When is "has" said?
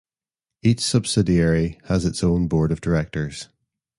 1.83-2.05